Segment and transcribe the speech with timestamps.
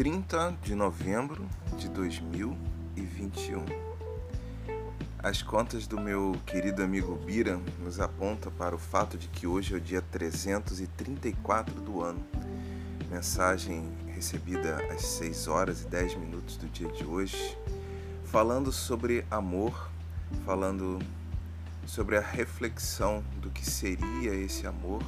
[0.00, 3.66] 30 de novembro de 2021.
[5.18, 9.74] As contas do meu querido amigo Bira nos apontam para o fato de que hoje
[9.74, 12.24] é o dia 334 do ano.
[13.10, 17.58] Mensagem recebida às 6 horas e 10 minutos do dia de hoje,
[18.24, 19.90] falando sobre amor,
[20.46, 20.98] falando
[21.84, 25.02] sobre a reflexão do que seria esse amor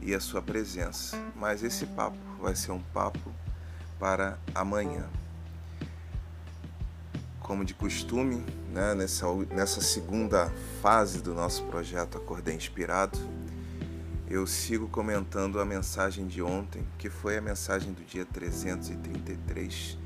[0.00, 1.20] e a sua presença.
[1.34, 3.34] Mas esse papo vai ser um papo
[4.04, 5.08] para amanhã.
[7.40, 13.18] Como de costume, né, nessa, nessa segunda fase do nosso projeto Acordei Inspirado,
[14.28, 19.96] eu sigo comentando a mensagem de ontem, que foi a mensagem do dia 333.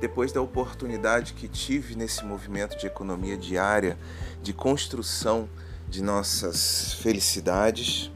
[0.00, 3.98] Depois da oportunidade que tive nesse movimento de economia diária,
[4.42, 5.50] de construção
[5.86, 8.10] de nossas felicidades,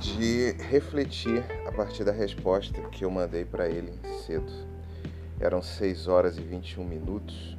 [0.00, 1.44] de refletir
[1.74, 3.92] partir da resposta que eu mandei para ele
[4.24, 4.50] cedo.
[5.40, 7.56] Eram 6 horas e 21 minutos.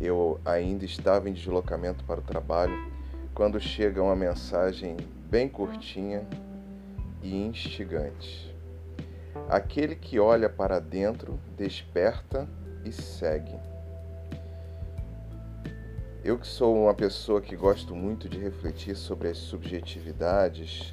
[0.00, 2.90] Eu ainda estava em deslocamento para o trabalho
[3.34, 4.96] quando chega uma mensagem
[5.28, 6.26] bem curtinha
[7.22, 8.54] e instigante.
[9.48, 12.48] Aquele que olha para dentro desperta
[12.84, 13.54] e segue.
[16.24, 20.92] Eu que sou uma pessoa que gosto muito de refletir sobre as subjetividades,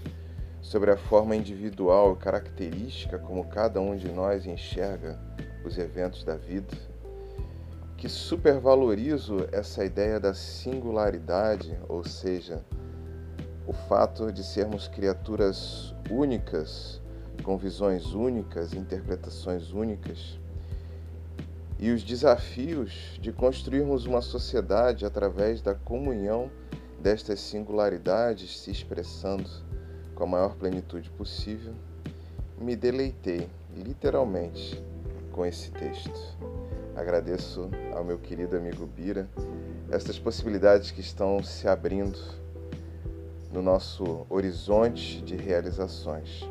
[0.66, 5.20] sobre a forma individual e característica como cada um de nós enxerga
[5.64, 6.76] os eventos da vida,
[7.96, 12.66] que supervalorizo essa ideia da singularidade, ou seja,
[13.68, 17.00] o fato de sermos criaturas únicas,
[17.44, 20.40] com visões únicas, interpretações únicas,
[21.78, 26.50] e os desafios de construirmos uma sociedade através da comunhão
[27.00, 29.65] destas singularidades se expressando
[30.16, 31.74] com a maior plenitude possível,
[32.58, 34.82] me deleitei, literalmente,
[35.32, 36.38] com esse texto.
[36.96, 39.30] Agradeço ao meu querido amigo Bira
[39.92, 42.18] estas possibilidades que estão se abrindo
[43.52, 46.50] no nosso horizonte de realizações.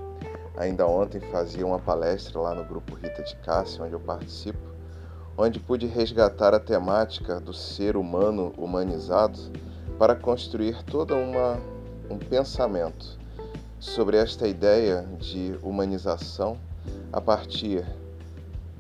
[0.56, 4.58] Ainda ontem fazia uma palestra lá no grupo Rita de Cássia, onde eu participo,
[5.36, 9.38] onde pude resgatar a temática do ser humano humanizado
[9.98, 11.58] para construir toda uma
[12.10, 13.23] um pensamento
[13.84, 16.56] sobre esta ideia de humanização
[17.12, 17.84] a partir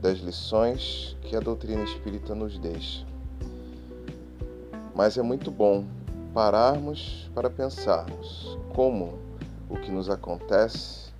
[0.00, 3.04] das lições que a doutrina espírita nos deixa.
[4.94, 5.84] Mas é muito bom
[6.32, 9.18] pararmos para pensarmos como
[9.68, 11.12] o que nos acontece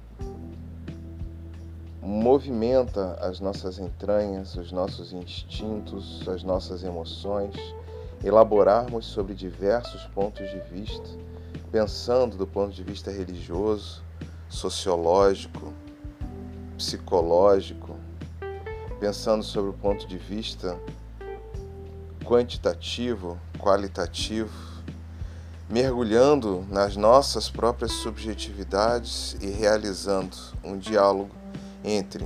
[2.00, 7.54] movimenta as nossas entranhas, os nossos instintos, as nossas emoções,
[8.24, 11.33] elaborarmos sobre diversos pontos de vista
[11.74, 14.00] pensando do ponto de vista religioso,
[14.48, 15.74] sociológico,
[16.78, 17.96] psicológico,
[19.00, 20.78] pensando sobre o ponto de vista
[22.24, 24.52] quantitativo, qualitativo,
[25.68, 31.34] mergulhando nas nossas próprias subjetividades e realizando um diálogo
[31.82, 32.24] entre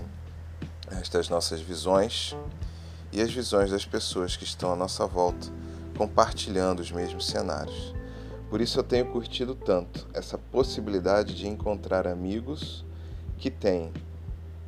[0.90, 2.36] estas nossas visões
[3.10, 5.48] e as visões das pessoas que estão à nossa volta,
[5.96, 7.96] compartilhando os mesmos cenários.
[8.48, 12.82] Por isso eu tenho curtido tanto essa possibilidade de encontrar amigos
[13.36, 13.92] que têm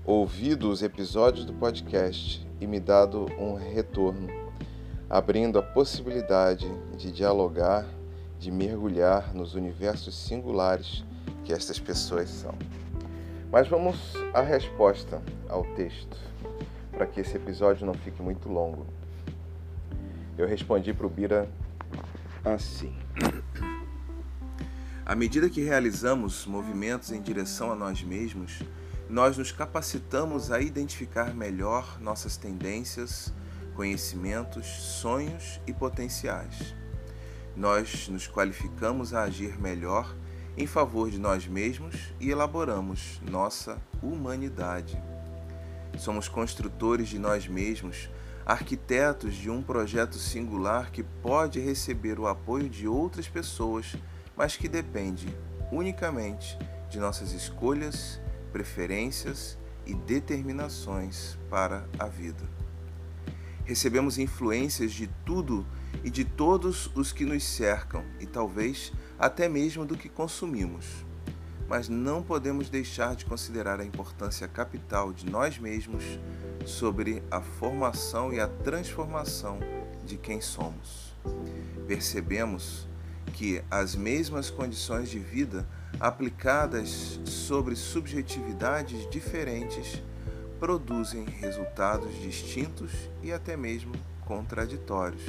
[0.04, 4.28] ouvido os episódios do podcast e me dado um retorno,
[5.08, 7.86] abrindo a possibilidade de dialogar,
[8.38, 11.02] de mergulhar nos universos singulares
[11.42, 12.54] que estas pessoas são.
[13.50, 13.96] Mas vamos
[14.34, 16.18] à resposta ao texto,
[16.92, 18.86] para que esse episódio não fique muito longo.
[20.36, 21.48] Eu respondi para o Bira
[22.44, 22.99] assim.
[25.10, 28.60] À medida que realizamos movimentos em direção a nós mesmos,
[29.08, 33.34] nós nos capacitamos a identificar melhor nossas tendências,
[33.74, 36.76] conhecimentos, sonhos e potenciais.
[37.56, 40.14] Nós nos qualificamos a agir melhor
[40.56, 44.96] em favor de nós mesmos e elaboramos nossa humanidade.
[45.98, 48.08] Somos construtores de nós mesmos,
[48.46, 53.96] arquitetos de um projeto singular que pode receber o apoio de outras pessoas
[54.36, 55.28] mas que depende
[55.70, 58.20] unicamente de nossas escolhas,
[58.52, 59.56] preferências
[59.86, 62.48] e determinações para a vida.
[63.64, 65.64] Recebemos influências de tudo
[66.02, 70.86] e de todos os que nos cercam e talvez até mesmo do que consumimos.
[71.68, 76.02] Mas não podemos deixar de considerar a importância capital de nós mesmos
[76.66, 79.60] sobre a formação e a transformação
[80.04, 81.14] de quem somos.
[81.86, 82.88] Percebemos
[83.30, 85.66] que as mesmas condições de vida
[85.98, 90.02] aplicadas sobre subjetividades diferentes
[90.58, 92.90] produzem resultados distintos
[93.22, 93.94] e até mesmo
[94.26, 95.22] contraditórios.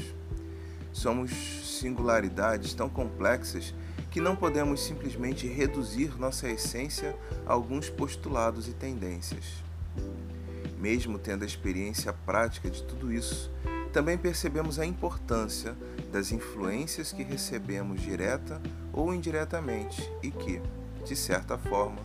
[0.92, 3.74] Somos singularidades tão complexas
[4.12, 7.16] que não podemos simplesmente reduzir nossa essência
[7.46, 9.64] a alguns postulados e tendências.
[10.78, 13.50] Mesmo tendo a experiência prática de tudo isso,
[13.94, 15.76] também percebemos a importância
[16.12, 18.62] das influências que recebemos direta
[18.92, 20.62] ou indiretamente e que,
[21.06, 22.02] de certa forma,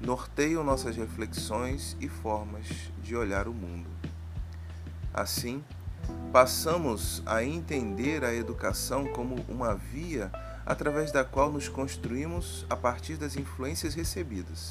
[0.00, 2.66] norteiam nossas reflexões e formas
[3.02, 3.90] de olhar o mundo.
[5.12, 5.62] Assim,
[6.32, 10.30] passamos a entender a educação como uma via
[10.64, 14.70] através da qual nos construímos a partir das influências recebidas.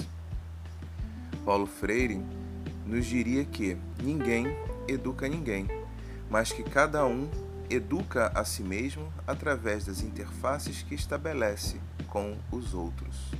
[1.45, 2.21] Paulo Freire
[2.85, 4.47] nos diria que ninguém
[4.87, 5.67] educa ninguém,
[6.29, 7.29] mas que cada um
[7.69, 13.31] educa a si mesmo através das interfaces que estabelece com os outros.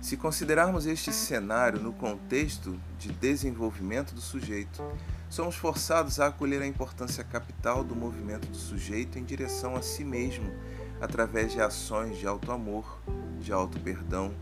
[0.00, 4.82] Se considerarmos este cenário no contexto de desenvolvimento do sujeito,
[5.30, 10.04] somos forçados a acolher a importância capital do movimento do sujeito em direção a si
[10.04, 10.52] mesmo,
[11.00, 13.00] através de ações de auto-amor,
[13.40, 14.34] de auto-perdão,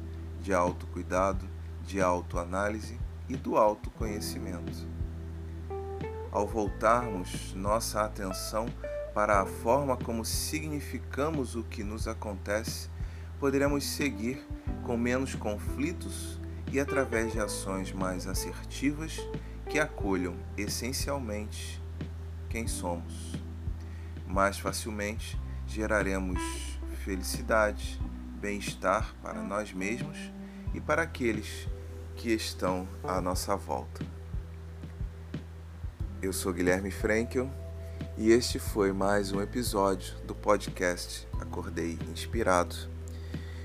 [0.42, 1.46] de auto-cuidado,
[1.86, 4.88] de auto-análise e do autoconhecimento.
[6.32, 8.66] Ao voltarmos nossa atenção
[9.12, 12.88] para a forma como significamos o que nos acontece,
[13.40, 14.46] poderemos seguir
[14.84, 16.40] com menos conflitos
[16.70, 19.18] e através de ações mais assertivas
[19.68, 21.82] que acolham essencialmente
[22.48, 23.34] quem somos.
[24.24, 25.36] Mais facilmente
[25.66, 26.40] geraremos
[27.04, 28.00] felicidade,
[28.40, 30.16] bem-estar para nós mesmos
[30.72, 31.66] e para aqueles
[32.14, 34.19] que estão à nossa volta.
[36.22, 37.50] Eu sou Guilherme Frankel
[38.18, 42.76] e este foi mais um episódio do podcast Acordei Inspirado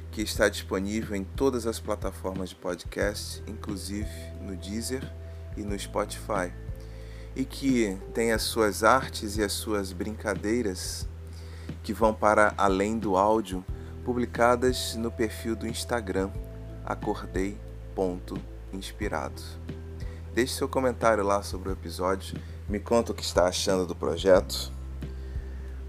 [0.10, 4.10] que está disponível em todas as plataformas de podcast, inclusive
[4.40, 5.04] no Deezer
[5.58, 6.54] e no Spotify,
[7.36, 11.10] e que tem as suas artes e as suas brincadeiras
[11.84, 13.66] que vão para além do áudio,
[14.06, 16.32] publicadas no perfil do Instagram
[16.86, 19.44] acordei.inspirado.
[20.36, 22.38] Deixe seu comentário lá sobre o episódio,
[22.68, 24.70] me conta o que está achando do projeto.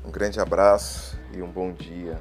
[0.04, 2.20] Um grande abraço e um bom dia.